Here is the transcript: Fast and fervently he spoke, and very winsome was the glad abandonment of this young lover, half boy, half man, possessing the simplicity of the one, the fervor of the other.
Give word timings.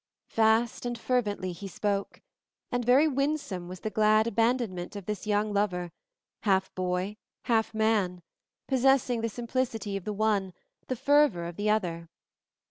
Fast 0.29 0.83
and 0.83 0.97
fervently 0.97 1.51
he 1.51 1.67
spoke, 1.67 2.21
and 2.71 2.83
very 2.83 3.07
winsome 3.07 3.67
was 3.67 3.81
the 3.81 3.91
glad 3.91 4.25
abandonment 4.25 4.95
of 4.95 5.05
this 5.05 5.27
young 5.27 5.53
lover, 5.53 5.91
half 6.41 6.73
boy, 6.73 7.17
half 7.43 7.71
man, 7.71 8.23
possessing 8.67 9.21
the 9.21 9.29
simplicity 9.29 9.95
of 9.95 10.03
the 10.03 10.11
one, 10.13 10.53
the 10.87 10.95
fervor 10.95 11.45
of 11.45 11.55
the 11.55 11.69
other. 11.69 12.09